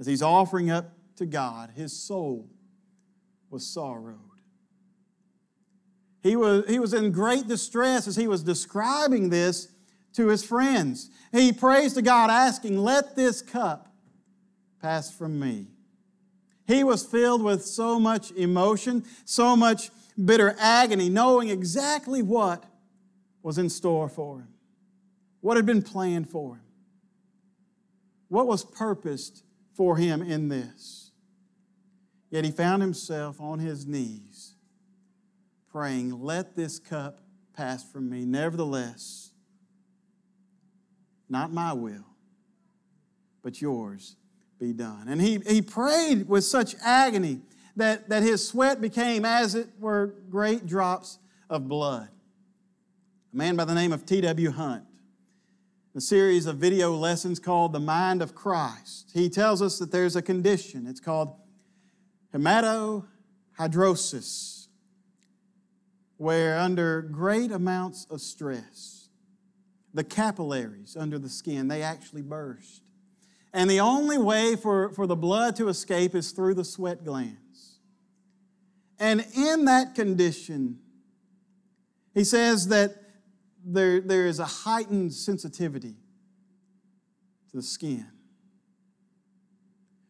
as 0.00 0.06
he's 0.06 0.22
offering 0.22 0.70
up 0.70 0.92
to 1.16 1.26
God, 1.26 1.70
his 1.76 1.92
soul 1.92 2.48
was 3.50 3.66
sorrowed. 3.66 4.18
He 6.22 6.34
was, 6.34 6.64
he 6.68 6.78
was 6.78 6.92
in 6.92 7.12
great 7.12 7.46
distress 7.46 8.08
as 8.08 8.16
he 8.16 8.26
was 8.26 8.42
describing 8.42 9.30
this 9.30 9.68
to 10.14 10.28
his 10.28 10.44
friends. 10.44 11.10
He 11.30 11.52
prays 11.52 11.92
to 11.94 12.02
God, 12.02 12.30
asking, 12.30 12.78
Let 12.78 13.14
this 13.14 13.42
cup 13.42 13.94
pass 14.80 15.10
from 15.10 15.38
me. 15.38 15.68
He 16.66 16.82
was 16.82 17.04
filled 17.04 17.42
with 17.42 17.64
so 17.64 18.00
much 18.00 18.32
emotion, 18.32 19.04
so 19.24 19.54
much 19.54 19.90
bitter 20.22 20.56
agony, 20.58 21.08
knowing 21.08 21.48
exactly 21.48 22.22
what 22.22 22.64
was 23.42 23.58
in 23.58 23.68
store 23.68 24.08
for 24.08 24.40
him, 24.40 24.48
what 25.40 25.56
had 25.56 25.66
been 25.66 25.82
planned 25.82 26.28
for 26.28 26.56
him, 26.56 26.64
what 28.28 28.48
was 28.48 28.64
purposed 28.64 29.44
for 29.74 29.96
him 29.96 30.22
in 30.22 30.48
this. 30.48 31.05
Yet 32.30 32.44
he 32.44 32.50
found 32.50 32.82
himself 32.82 33.40
on 33.40 33.58
his 33.58 33.86
knees 33.86 34.54
praying, 35.70 36.22
Let 36.22 36.56
this 36.56 36.78
cup 36.78 37.20
pass 37.54 37.84
from 37.84 38.08
me. 38.08 38.24
Nevertheless, 38.24 39.30
not 41.28 41.52
my 41.52 41.72
will, 41.72 42.06
but 43.42 43.60
yours 43.60 44.16
be 44.58 44.72
done. 44.72 45.08
And 45.08 45.20
he, 45.20 45.38
he 45.46 45.62
prayed 45.62 46.28
with 46.28 46.44
such 46.44 46.74
agony 46.82 47.40
that, 47.76 48.08
that 48.08 48.22
his 48.22 48.46
sweat 48.46 48.80
became, 48.80 49.24
as 49.24 49.54
it 49.54 49.68
were, 49.78 50.14
great 50.30 50.66
drops 50.66 51.18
of 51.50 51.68
blood. 51.68 52.08
A 53.32 53.36
man 53.36 53.54
by 53.54 53.64
the 53.64 53.74
name 53.74 53.92
of 53.92 54.06
T.W. 54.06 54.50
Hunt, 54.50 54.84
a 55.94 56.00
series 56.00 56.46
of 56.46 56.56
video 56.56 56.96
lessons 56.96 57.38
called 57.38 57.72
The 57.72 57.80
Mind 57.80 58.22
of 58.22 58.34
Christ, 58.34 59.10
he 59.12 59.28
tells 59.28 59.60
us 59.60 59.78
that 59.78 59.92
there's 59.92 60.16
a 60.16 60.22
condition. 60.22 60.86
It's 60.86 61.00
called 61.00 61.36
hematohidrosis, 62.34 64.66
where 66.16 66.58
under 66.58 67.02
great 67.02 67.52
amounts 67.52 68.06
of 68.10 68.20
stress, 68.20 69.08
the 69.92 70.04
capillaries 70.04 70.96
under 70.98 71.18
the 71.18 71.28
skin, 71.28 71.68
they 71.68 71.82
actually 71.82 72.22
burst. 72.22 72.82
And 73.52 73.70
the 73.70 73.80
only 73.80 74.18
way 74.18 74.56
for, 74.56 74.90
for 74.90 75.06
the 75.06 75.16
blood 75.16 75.56
to 75.56 75.68
escape 75.68 76.14
is 76.14 76.32
through 76.32 76.54
the 76.54 76.64
sweat 76.64 77.04
glands. 77.04 77.78
And 78.98 79.24
in 79.34 79.66
that 79.66 79.94
condition, 79.94 80.78
he 82.14 82.24
says 82.24 82.68
that 82.68 82.94
there, 83.64 84.00
there 84.00 84.26
is 84.26 84.38
a 84.38 84.44
heightened 84.44 85.12
sensitivity 85.12 85.96
to 87.50 87.56
the 87.56 87.62
skin. 87.62 88.06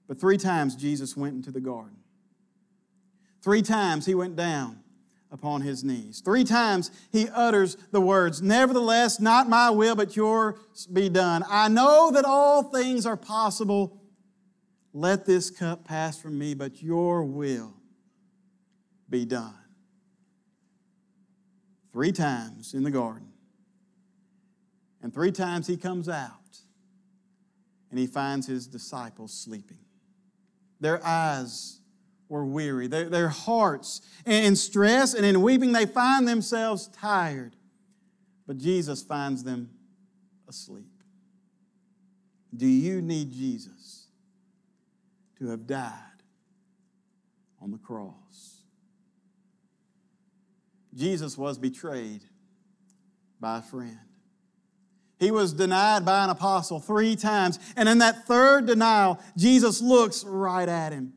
But 0.07 0.21
three 0.21 0.37
times 0.37 0.77
Jesus 0.77 1.17
went 1.17 1.35
into 1.35 1.51
the 1.51 1.61
garden. 1.61 1.96
Three 3.47 3.62
times 3.62 4.07
he 4.07 4.17
went 4.17 4.35
down 4.35 4.81
upon 5.31 5.61
his 5.61 5.85
knees. 5.85 6.21
Three 6.21 6.43
times 6.43 6.91
he 7.12 7.29
utters 7.29 7.76
the 7.93 8.00
words, 8.00 8.43
Nevertheless, 8.43 9.21
not 9.21 9.49
my 9.49 9.71
will, 9.71 9.95
but 9.95 10.17
yours 10.17 10.57
be 10.93 11.09
done. 11.09 11.45
I 11.49 11.69
know 11.69 12.11
that 12.11 12.25
all 12.25 12.65
things 12.65 13.07
are 13.07 13.17
possible. 13.17 14.03
Let 14.93 15.26
this 15.26 15.49
cup 15.49 15.85
pass 15.85 16.19
from 16.19 16.37
me, 16.37 16.55
but 16.55 16.83
your 16.83 17.23
will 17.23 17.73
be 19.09 19.25
done. 19.25 19.55
Three 21.93 22.11
times 22.11 22.75
in 22.75 22.83
the 22.83 22.91
garden. 22.91 23.29
And 25.05 25.15
three 25.15 25.31
times 25.31 25.69
he 25.69 25.76
comes 25.76 26.09
out 26.09 26.59
and 27.91 27.99
he 28.00 28.09
finds 28.09 28.49
his 28.49 28.67
disciples 28.67 29.33
sleeping. 29.33 29.85
Their 30.81 31.00
eyes 31.07 31.79
were 32.28 32.45
weary, 32.45 32.87
their, 32.87 33.09
their 33.09 33.28
hearts 33.28 34.00
in 34.25 34.56
stress 34.56 35.14
and 35.14 35.25
in 35.25 35.42
weeping, 35.42 35.73
they 35.73 35.87
find 35.87 36.26
themselves 36.26 36.88
tired. 36.88 37.54
But 38.47 38.59
Jesus 38.59 39.02
finds 39.02 39.45
them 39.45 39.71
asleep. 40.49 41.02
Do 42.54 42.66
you 42.66 43.02
need 43.02 43.33
Jesus 43.33 44.06
to 45.38 45.49
have 45.49 45.66
died 45.66 45.92
on 47.61 47.71
the 47.71 47.78
cross? 47.78 48.62
Jesus 50.95 51.37
was 51.37 51.59
betrayed 51.59 52.23
by 53.38 53.59
a 53.59 53.62
friend. 53.62 53.99
He 55.18 55.30
was 55.30 55.52
denied 55.52 56.04
by 56.04 56.25
an 56.25 56.30
apostle 56.30 56.80
three 56.80 57.16
times. 57.16 57.59
And 57.76 57.88
in 57.88 57.99
that 57.99 58.26
third 58.26 58.66
denial, 58.66 59.18
Jesus 59.37 59.80
looks 59.80 60.25
right 60.25 60.68
at 60.68 60.92
him. 60.92 61.14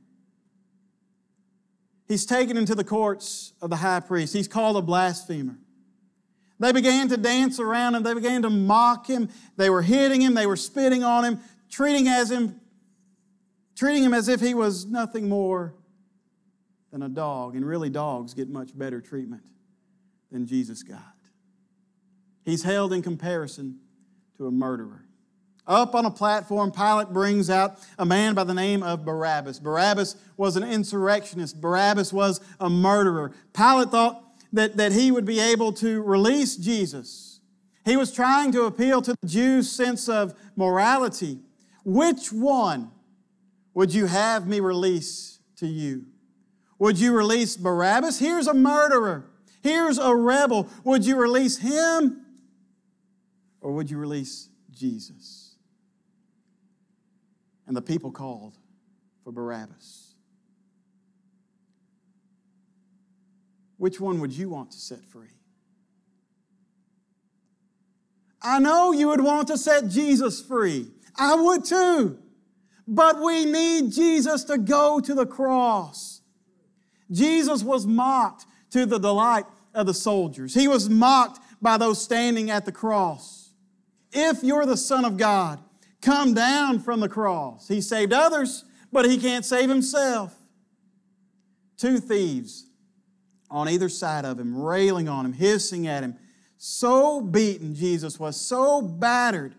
He's 2.09 2.25
taken 2.25 2.57
into 2.57 2.73
the 2.73 2.83
courts 2.83 3.53
of 3.61 3.69
the 3.69 3.75
high 3.77 3.99
priest. 3.99 4.33
He's 4.33 4.47
called 4.47 4.75
a 4.75 4.81
blasphemer. 4.81 5.59
They 6.59 6.71
began 6.73 7.07
to 7.09 7.17
dance 7.17 7.59
around 7.59 7.93
him. 7.95 8.03
They 8.03 8.15
began 8.15 8.41
to 8.41 8.49
mock 8.49 9.07
him. 9.07 9.29
They 9.55 9.69
were 9.69 9.83
hitting 9.83 10.19
him. 10.19 10.33
They 10.33 10.47
were 10.47 10.57
spitting 10.57 11.03
on 11.03 11.23
him, 11.23 11.39
treating, 11.69 12.07
as 12.07 12.31
him, 12.31 12.59
treating 13.77 14.03
him 14.03 14.13
as 14.15 14.27
if 14.27 14.41
he 14.41 14.55
was 14.55 14.87
nothing 14.87 15.29
more 15.29 15.75
than 16.91 17.03
a 17.03 17.09
dog. 17.09 17.55
And 17.55 17.63
really, 17.63 17.91
dogs 17.91 18.33
get 18.33 18.49
much 18.49 18.77
better 18.77 18.99
treatment 18.99 19.43
than 20.31 20.47
Jesus 20.47 20.81
got. 20.81 21.15
He's 22.43 22.63
held 22.63 22.91
in 22.91 23.03
comparison 23.03 23.79
to 24.37 24.47
a 24.47 24.51
murderer. 24.51 25.05
Up 25.69 25.93
on 25.93 26.05
a 26.05 26.11
platform, 26.11 26.71
Pilate 26.71 27.09
brings 27.09 27.47
out 27.47 27.77
a 27.99 28.05
man 28.05 28.33
by 28.33 28.43
the 28.43 28.55
name 28.55 28.81
of 28.81 29.05
Barabbas. 29.05 29.59
Barabbas 29.59 30.15
was 30.35 30.55
an 30.55 30.63
insurrectionist, 30.63 31.61
Barabbas 31.61 32.11
was 32.11 32.41
a 32.59 32.71
murderer. 32.71 33.33
Pilate 33.53 33.89
thought 33.89 34.23
that, 34.51 34.77
that 34.77 34.93
he 34.93 35.11
would 35.11 35.25
be 35.25 35.39
able 35.39 35.71
to 35.73 36.01
release 36.01 36.55
Jesus. 36.55 37.39
He 37.85 37.95
was 37.95 38.11
trying 38.11 38.51
to 38.53 38.63
appeal 38.63 39.03
to 39.03 39.15
the 39.21 39.27
Jews' 39.27 39.71
sense 39.71 40.09
of 40.09 40.33
morality. 40.55 41.37
Which 41.85 42.33
one 42.33 42.89
would 43.75 43.93
you 43.93 44.07
have 44.07 44.47
me 44.47 44.61
release 44.61 45.37
to 45.57 45.67
you? 45.67 46.05
Would 46.79 46.99
you 46.99 47.13
release 47.13 47.57
Barabbas? 47.57 48.17
Here's 48.17 48.47
a 48.47 48.55
murderer. 48.55 49.25
Here's 49.61 49.99
a 49.99 50.15
rebel. 50.15 50.67
Would 50.83 51.05
you 51.05 51.15
release 51.15 51.57
him? 51.57 52.25
Or 53.61 53.73
would 53.73 53.91
you 53.91 53.99
release 53.99 54.49
Jesus? 54.71 55.48
And 57.69 57.77
the 57.77 57.83
people 57.83 58.11
called 58.11 58.57
for 59.23 59.31
Barabbas. 59.31 60.15
Which 63.77 63.99
one 63.99 64.19
would 64.21 64.33
you 64.33 64.49
want 64.49 64.71
to 64.71 64.77
set 64.79 65.05
free? 65.05 65.29
I 68.41 68.57
know 68.57 68.91
you 68.91 69.09
would 69.09 69.21
want 69.21 69.49
to 69.49 69.57
set 69.57 69.87
Jesus 69.87 70.41
free. 70.41 70.87
I 71.15 71.35
would 71.35 71.63
too. 71.63 72.17
But 72.87 73.21
we 73.21 73.45
need 73.45 73.91
Jesus 73.91 74.45
to 74.45 74.57
go 74.57 74.99
to 74.99 75.13
the 75.13 75.27
cross. 75.27 76.21
Jesus 77.11 77.61
was 77.61 77.85
mocked 77.85 78.47
to 78.71 78.87
the 78.87 78.97
delight 78.97 79.45
of 79.75 79.85
the 79.85 79.93
soldiers. 79.93 80.55
He 80.55 80.67
was 80.67 80.89
mocked 80.89 81.39
by 81.61 81.77
those 81.77 82.01
standing 82.01 82.49
at 82.49 82.65
the 82.65 82.71
cross. 82.71 83.51
If 84.11 84.43
you're 84.43 84.65
the 84.65 84.75
Son 84.75 85.05
of 85.05 85.17
God, 85.17 85.59
come 86.01 86.33
down 86.33 86.79
from 86.79 86.99
the 86.99 87.09
cross. 87.09 87.67
He 87.67 87.81
saved 87.81 88.13
others, 88.13 88.65
but 88.91 89.05
he 89.05 89.17
can't 89.17 89.45
save 89.45 89.69
himself. 89.69 90.35
Two 91.77 91.99
thieves 91.99 92.65
on 93.49 93.67
either 93.69 93.89
side 93.89 94.25
of 94.25 94.39
him, 94.39 94.55
railing 94.61 95.09
on 95.09 95.25
him, 95.25 95.33
hissing 95.33 95.87
at 95.87 96.03
him. 96.03 96.15
So 96.57 97.21
beaten 97.21 97.73
Jesus 97.73 98.19
was, 98.19 98.39
so 98.39 98.81
battered, 98.81 99.55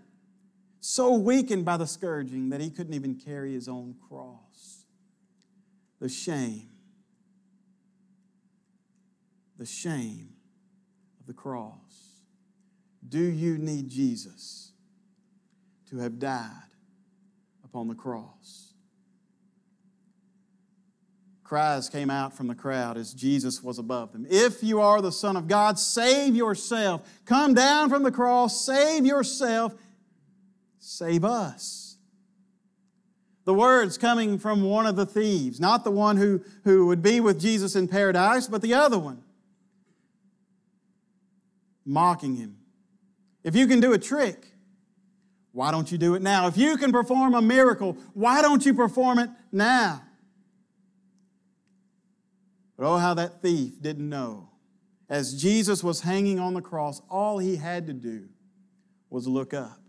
so 0.81 1.14
weakened 1.14 1.64
by 1.64 1.76
the 1.76 1.87
scourging 1.87 2.50
that 2.50 2.61
he 2.61 2.70
couldn't 2.70 2.94
even 2.94 3.14
carry 3.14 3.55
his 3.55 3.68
own 3.68 3.96
cross. 4.09 4.85
The 5.98 6.09
shame, 6.09 6.68
the 9.59 9.66
shame 9.66 10.31
of 11.20 11.26
the 11.26 11.35
cross. 11.35 11.74
Do 13.07 13.22
you 13.22 13.59
need 13.59 13.88
Jesus 13.88 14.69
to 15.90 15.98
have 15.98 16.18
died 16.18 16.50
upon 17.64 17.88
the 17.88 17.94
cross? 17.94 18.72
Cries 21.44 21.88
came 21.88 22.11
out 22.11 22.37
from 22.37 22.46
the 22.46 22.55
crowd 22.55 22.96
as 22.96 23.12
Jesus 23.12 23.62
was 23.62 23.79
above 23.79 24.12
them. 24.12 24.24
If 24.31 24.62
you 24.62 24.81
are 24.81 25.03
the 25.03 25.11
Son 25.11 25.37
of 25.37 25.48
God, 25.48 25.79
save 25.81 26.37
yourself. 26.37 27.03
Come 27.26 27.55
down 27.55 27.88
from 27.88 28.05
the 28.05 28.12
cross, 28.12 28.64
save 28.64 29.05
yourself, 29.05 29.74
save 30.79 31.24
us. 31.24 31.96
The 33.44 33.55
words 33.55 33.98
coming 33.98 34.38
from 34.38 34.62
one 34.62 34.87
of 34.87 34.94
the 34.94 35.07
thieves, 35.07 35.59
not 35.59 35.83
the 35.83 35.90
one 35.90 36.16
who, 36.16 36.40
who 36.62 36.87
would 36.87 37.03
be 37.03 37.18
with 37.18 37.40
Jesus 37.40 37.74
in 37.74 37.88
paradise, 37.88 38.46
but 38.46 38.62
the 38.62 38.74
other 38.74 38.98
one, 38.98 39.24
mocking 41.85 42.37
him 42.37 42.61
if 43.42 43.57
you 43.57 43.66
can 43.66 43.81
do 43.81 43.92
a 43.92 43.98
trick, 43.98 44.49
why 45.52 45.70
don't 45.70 45.90
you 45.90 45.98
do 45.98 46.14
it 46.14 46.22
now? 46.22 46.46
If 46.46 46.56
you 46.56 46.76
can 46.76 46.92
perform 46.92 47.34
a 47.34 47.42
miracle, 47.42 47.96
why 48.14 48.42
don't 48.42 48.64
you 48.64 48.74
perform 48.74 49.18
it 49.18 49.30
now? 49.50 50.02
But 52.76 52.86
oh, 52.86 52.96
how 52.96 53.14
that 53.14 53.42
thief 53.42 53.74
didn't 53.80 54.08
know. 54.08 54.48
As 55.08 55.34
Jesus 55.34 55.82
was 55.82 56.00
hanging 56.00 56.38
on 56.38 56.54
the 56.54 56.62
cross, 56.62 57.02
all 57.10 57.38
he 57.38 57.56
had 57.56 57.88
to 57.88 57.92
do 57.92 58.28
was 59.10 59.26
look 59.26 59.52
up. 59.52 59.80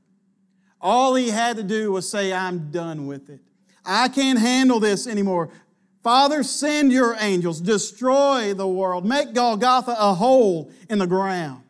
All 0.82 1.14
he 1.14 1.30
had 1.30 1.58
to 1.58 1.64
do 1.64 1.92
was 1.92 2.10
say, 2.10 2.34
I'm 2.34 2.72
done 2.72 3.06
with 3.06 3.30
it. 3.30 3.40
I 3.86 4.10
can't 4.10 4.40
handle 4.40 4.80
this 4.80 5.06
anymore. 5.06 5.52
Father, 6.04 6.42
send 6.42 6.92
your 6.92 7.16
angels, 7.20 7.62
destroy 7.62 8.56
the 8.56 8.68
world, 8.68 9.06
make 9.06 9.34
Golgotha 9.34 9.96
a 9.98 10.16
hole 10.16 10.72
in 10.90 10.98
the 10.98 11.06
ground. 11.06 11.62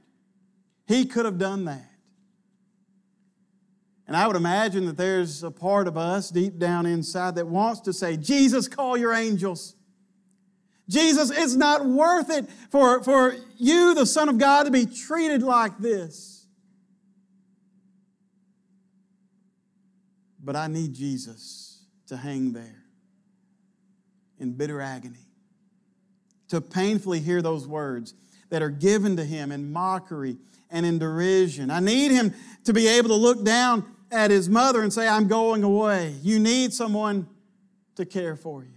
He 0.88 1.06
could 1.06 1.26
have 1.26 1.38
done 1.38 1.66
that. 1.66 1.91
And 4.12 4.18
I 4.18 4.28
would 4.28 4.36
imagine 4.36 4.88
that 4.88 4.98
there's 4.98 5.42
a 5.42 5.50
part 5.50 5.88
of 5.88 5.96
us 5.96 6.32
deep 6.32 6.60
down 6.60 6.86
inside 6.86 7.36
that 7.36 7.48
wants 7.48 7.80
to 7.80 7.94
say, 7.94 8.18
Jesus, 8.18 8.68
call 8.68 8.98
your 8.98 9.14
angels. 9.14 9.74
Jesus, 10.90 11.32
it's 11.32 11.56
not 11.56 11.86
worth 11.86 12.30
it 12.30 12.50
for, 12.72 13.02
for 13.06 13.34
you, 13.56 13.96
the 13.96 14.06
Son 14.06 14.28
of 14.28 14.38
God, 14.38 14.64
to 14.64 14.70
be 14.70 14.86
treated 14.86 15.42
like 15.42 15.78
this. 15.78 16.46
But 20.44 20.58
I 20.58 20.68
need 20.68 20.94
Jesus 20.94 21.86
to 22.08 22.18
hang 22.18 22.52
there 22.52 22.84
in 24.40 24.52
bitter 24.52 24.82
agony, 24.82 25.26
to 26.50 26.60
painfully 26.60 27.22
hear 27.22 27.42
those 27.42 27.66
words 27.66 28.14
that 28.50 28.62
are 28.62 28.72
given 28.72 29.16
to 29.16 29.24
him 29.24 29.54
in 29.54 29.72
mockery 29.72 30.36
and 30.70 30.86
in 30.86 31.00
derision. 31.00 31.72
I 31.72 31.80
need 31.80 32.12
him 32.12 32.34
to 32.66 32.74
be 32.74 32.90
able 32.90 33.08
to 33.08 33.16
look 33.16 33.46
down 33.46 33.86
at 34.12 34.30
his 34.30 34.50
mother 34.50 34.82
and 34.82 34.92
say, 34.92 35.08
I'm 35.08 35.28
going 35.28 35.64
away. 35.64 36.16
You 36.22 36.40
need 36.40 36.74
someone 36.74 37.28
to 37.96 38.06
care 38.06 38.36
for 38.36 38.64
you. 38.64 38.74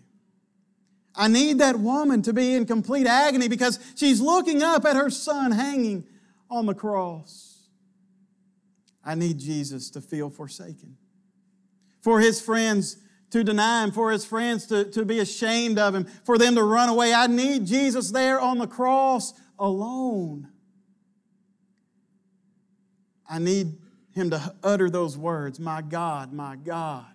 I 1.16 1.28
need 1.28 1.58
that 1.58 1.78
woman 1.78 2.22
to 2.22 2.32
be 2.32 2.54
in 2.54 2.66
complete 2.66 3.06
agony 3.06 3.48
because 3.48 3.78
she's 3.96 4.20
looking 4.20 4.62
up 4.62 4.84
at 4.84 4.96
her 4.96 5.10
son 5.10 5.52
hanging 5.52 6.06
on 6.50 6.66
the 6.66 6.74
cross. 6.74 7.68
I 9.04 9.14
need 9.14 9.38
Jesus 9.38 9.90
to 9.90 10.00
feel 10.00 10.30
forsaken, 10.30 10.96
for 12.00 12.20
his 12.20 12.40
friends 12.40 12.96
to 13.30 13.44
deny 13.44 13.84
him, 13.84 13.90
for 13.92 14.10
his 14.10 14.24
friends 14.24 14.66
to, 14.68 14.84
to 14.92 15.04
be 15.04 15.18
ashamed 15.18 15.78
of 15.78 15.94
him, 15.94 16.04
for 16.24 16.38
them 16.38 16.54
to 16.54 16.62
run 16.62 16.88
away. 16.88 17.12
I 17.12 17.26
need 17.26 17.66
Jesus 17.66 18.10
there 18.10 18.40
on 18.40 18.58
the 18.58 18.66
cross 18.66 19.34
alone. 19.58 20.48
I 23.28 23.38
need 23.38 23.74
him 24.14 24.30
to 24.30 24.54
utter 24.62 24.88
those 24.88 25.16
words 25.16 25.58
My 25.58 25.82
God, 25.82 26.32
my 26.32 26.56
God, 26.56 27.06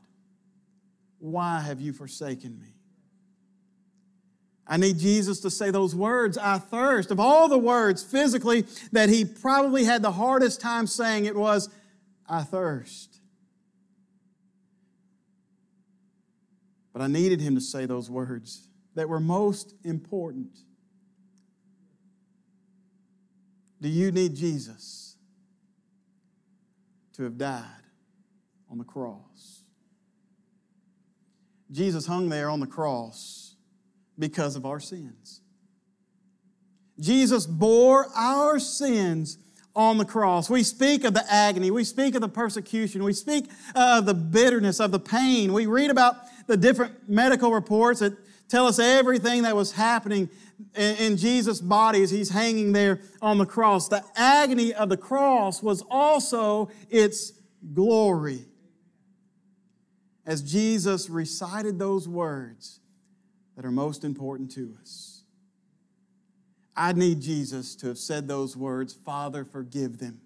Why 1.17 1.62
have 1.62 1.81
you 1.81 1.93
forsaken 1.93 2.59
me? 2.59 2.75
I 4.69 4.77
need 4.77 4.99
Jesus 4.99 5.39
to 5.39 5.49
say 5.49 5.71
those 5.71 5.95
words, 5.95 6.38
I 6.38 6.59
thirst. 6.59 7.09
Of 7.09 7.19
all 7.19 7.49
the 7.49 7.57
words 7.57 8.03
physically 8.03 8.65
that 8.91 9.09
he 9.09 9.25
probably 9.25 9.83
had 9.83 10.03
the 10.03 10.12
hardest 10.12 10.62
time 10.62 10.85
saying, 10.85 11.25
it 11.25 11.35
was, 11.35 11.69
I 12.27 12.43
thirst. 12.43 13.19
But 16.93 17.01
I 17.01 17.07
needed 17.07 17.41
him 17.41 17.55
to 17.55 17.62
say 17.62 17.88
those 17.88 18.12
words 18.12 18.67
that 18.93 19.09
were 19.09 19.19
most 19.19 19.73
important. 19.83 20.55
Do 23.81 23.89
you 23.89 24.12
need 24.12 24.35
Jesus 24.35 25.15
to 27.19 27.25
have 27.25 27.38
died 27.38 27.65
on 28.71 28.77
the 28.77 28.84
cross? 28.86 29.63
Jesus 31.69 32.05
hung 32.05 32.29
there 32.29 32.49
on 32.49 32.62
the 32.62 32.65
cross 32.65 33.58
because 34.17 34.55
of 34.55 34.65
our 34.65 34.79
sins. 34.79 35.41
Jesus 36.97 37.45
bore 37.45 38.08
our 38.15 38.58
sins 38.58 39.38
on 39.75 39.97
the 39.97 40.05
cross. 40.05 40.49
We 40.49 40.63
speak 40.63 41.03
of 41.03 41.13
the 41.13 41.25
agony, 41.29 41.71
we 41.71 41.84
speak 41.84 42.15
of 42.15 42.21
the 42.21 42.29
persecution, 42.29 43.03
we 43.03 43.12
speak 43.12 43.49
of 43.75 44.05
the 44.05 44.13
bitterness, 44.13 44.79
of 44.79 44.91
the 44.91 44.99
pain. 44.99 45.51
We 45.51 45.65
read 45.65 45.91
about 45.91 46.15
the 46.47 46.55
different 46.55 47.10
medical 47.10 47.51
reports 47.51 47.99
that 47.99 48.13
tell 48.49 48.67
us 48.67 48.79
everything 48.79 49.43
that 49.43 49.55
was 49.55 49.71
happening 49.71 50.29
in 50.75 51.15
Jesus' 51.15 51.62
body 51.62 52.03
as 52.03 52.12
he's 52.12 52.29
hanging 52.29 52.73
there 52.73 53.01
on 53.21 53.38
the 53.38 53.45
cross. 53.45 53.88
The 53.88 54.03
agony 54.15 54.73
of 54.73 54.89
the 54.89 54.97
cross 54.97 55.63
was 55.63 55.83
also 55.89 56.69
its 56.89 57.31
glory. 57.73 58.45
As 60.25 60.41
Jesus 60.41 61.09
recited 61.09 61.79
those 61.79 62.07
words, 62.07 62.79
that 63.59 63.65
are 63.65 63.71
most 63.71 64.05
important 64.05 64.49
to 64.49 64.73
us. 64.79 65.23
I 66.77 66.93
need 66.93 67.19
Jesus 67.19 67.75
to 67.75 67.88
have 67.88 67.97
said 67.97 68.25
those 68.25 68.55
words 68.55 68.93
Father, 68.93 69.43
forgive 69.43 69.97
them, 69.97 70.21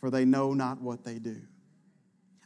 for 0.00 0.08
they 0.08 0.24
know 0.24 0.54
not 0.54 0.80
what 0.80 1.04
they 1.04 1.18
do. 1.18 1.42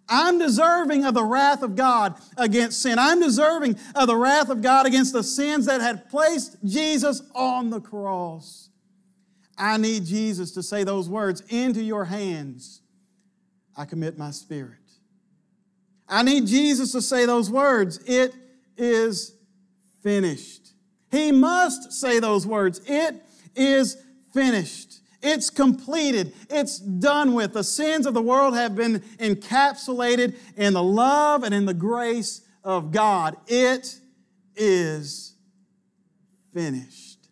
I'm 0.08 0.38
deserving 0.38 1.04
of 1.04 1.14
the 1.14 1.24
wrath 1.24 1.62
of 1.62 1.74
God 1.74 2.14
against 2.36 2.82
sin. 2.82 2.98
I'm 2.98 3.20
deserving 3.20 3.76
of 3.94 4.06
the 4.06 4.16
wrath 4.16 4.50
of 4.50 4.62
God 4.62 4.86
against 4.86 5.12
the 5.12 5.22
sins 5.22 5.66
that 5.66 5.80
had 5.80 6.08
placed 6.08 6.56
Jesus 6.64 7.22
on 7.34 7.70
the 7.70 7.80
cross. 7.80 8.68
I 9.58 9.78
need 9.78 10.04
Jesus 10.04 10.52
to 10.52 10.62
say 10.62 10.84
those 10.84 11.08
words 11.08 11.42
Into 11.48 11.82
your 11.82 12.04
hands 12.04 12.82
I 13.76 13.84
commit 13.84 14.16
my 14.16 14.30
spirit. 14.30 14.78
I 16.08 16.22
need 16.22 16.46
Jesus 16.46 16.92
to 16.92 17.02
say 17.02 17.26
those 17.26 17.50
words 17.50 17.98
It 18.06 18.34
is 18.76 19.34
finished. 20.02 20.72
He 21.10 21.32
must 21.32 21.92
say 21.92 22.20
those 22.20 22.46
words. 22.46 22.80
It 22.86 23.14
is 23.54 23.96
finished. 24.32 25.00
It's 25.26 25.50
completed. 25.50 26.32
It's 26.48 26.78
done 26.78 27.34
with. 27.34 27.52
The 27.52 27.64
sins 27.64 28.06
of 28.06 28.14
the 28.14 28.22
world 28.22 28.54
have 28.54 28.76
been 28.76 29.00
encapsulated 29.18 30.36
in 30.56 30.72
the 30.72 30.82
love 30.82 31.42
and 31.42 31.52
in 31.52 31.66
the 31.66 31.74
grace 31.74 32.42
of 32.62 32.92
God. 32.92 33.36
It 33.48 33.98
is 34.54 35.34
finished. 36.54 37.28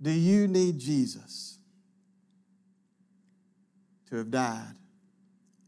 Do 0.00 0.10
you 0.10 0.48
need 0.48 0.78
Jesus 0.78 1.58
to 4.08 4.16
have 4.16 4.30
died 4.30 4.74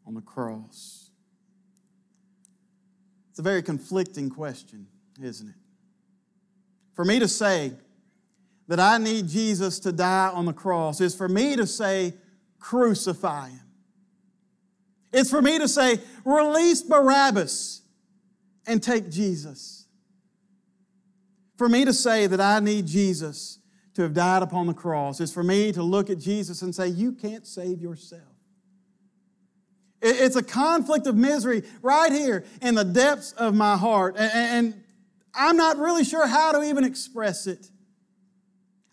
on 0.06 0.14
the 0.14 0.22
cross? 0.22 1.10
It's 3.28 3.38
a 3.38 3.42
very 3.42 3.62
conflicting 3.62 4.30
question, 4.30 4.86
isn't 5.22 5.48
it? 5.48 5.54
For 6.94 7.04
me 7.04 7.18
to 7.18 7.28
say 7.28 7.72
that 8.72 8.80
I 8.80 8.96
need 8.96 9.28
Jesus 9.28 9.78
to 9.80 9.92
die 9.92 10.30
on 10.32 10.46
the 10.46 10.52
cross 10.54 11.02
is 11.02 11.14
for 11.14 11.28
me 11.28 11.56
to 11.56 11.66
say, 11.66 12.14
crucify 12.58 13.50
him. 13.50 13.60
It's 15.12 15.28
for 15.28 15.42
me 15.42 15.58
to 15.58 15.68
say, 15.68 16.00
release 16.24 16.80
Barabbas 16.80 17.82
and 18.66 18.82
take 18.82 19.10
Jesus. 19.10 19.86
For 21.58 21.68
me 21.68 21.84
to 21.84 21.92
say 21.92 22.26
that 22.26 22.40
I 22.40 22.60
need 22.60 22.86
Jesus 22.86 23.58
to 23.92 24.00
have 24.00 24.14
died 24.14 24.42
upon 24.42 24.68
the 24.68 24.72
cross 24.72 25.20
is 25.20 25.30
for 25.30 25.42
me 25.42 25.70
to 25.72 25.82
look 25.82 26.08
at 26.08 26.18
Jesus 26.18 26.62
and 26.62 26.74
say, 26.74 26.88
You 26.88 27.12
can't 27.12 27.46
save 27.46 27.82
yourself. 27.82 28.22
It's 30.00 30.36
a 30.36 30.42
conflict 30.42 31.06
of 31.06 31.14
misery 31.14 31.62
right 31.82 32.10
here 32.10 32.46
in 32.62 32.74
the 32.74 32.84
depths 32.84 33.32
of 33.32 33.54
my 33.54 33.76
heart. 33.76 34.16
And 34.16 34.82
I'm 35.34 35.58
not 35.58 35.76
really 35.76 36.04
sure 36.04 36.26
how 36.26 36.52
to 36.52 36.62
even 36.62 36.84
express 36.84 37.46
it. 37.46 37.68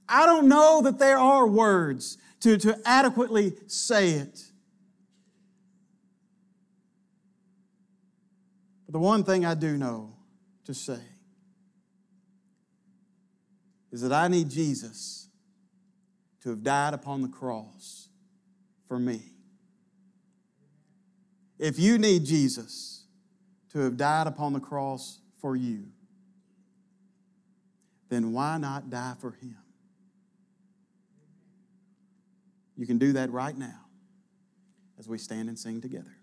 I 0.10 0.26
don't 0.26 0.48
know 0.48 0.82
that 0.82 0.98
there 0.98 1.20
are 1.20 1.46
words 1.46 2.18
to, 2.42 2.58
to 2.58 2.80
adequately 2.84 3.54
say 3.68 4.12
it. 4.12 4.44
But 8.86 8.94
the 8.94 9.00
one 9.00 9.24
thing 9.24 9.46
I 9.46 9.54
do 9.54 9.78
know 9.78 10.12
to 10.66 10.74
say 10.74 11.00
is 13.92 14.02
that 14.02 14.12
I 14.12 14.28
need 14.28 14.50
Jesus 14.50 15.28
to 16.42 16.50
have 16.50 16.64
died 16.64 16.94
upon 16.94 17.22
the 17.22 17.28
cross 17.28 18.10
for 18.88 18.98
me. 18.98 19.22
If 21.60 21.78
you 21.78 21.98
need 21.98 22.26
Jesus 22.26 23.04
to 23.74 23.80
have 23.80 23.98
died 23.98 24.26
upon 24.26 24.54
the 24.54 24.60
cross 24.60 25.20
for 25.40 25.56
you, 25.56 25.86
then 28.10 28.32
why 28.32 28.58
not 28.58 28.90
die 28.90 29.14
for 29.20 29.32
him? 29.32 29.58
You 32.80 32.88
can 32.88 32.98
do 32.98 33.12
that 33.12 33.30
right 33.30 33.58
now 33.58 33.88
as 34.98 35.06
we 35.10 35.18
stand 35.18 35.50
and 35.50 35.60
sing 35.60 35.82
together. 35.82 36.16